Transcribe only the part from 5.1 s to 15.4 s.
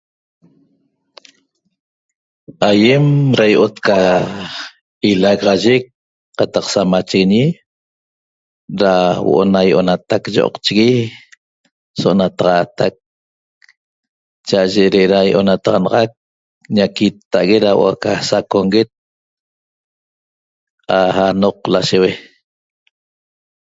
ilagaxayec qataq samachiguiñi ra huo'o na io'onatac yo'oqchigui so'onataxatac cha'aye re'era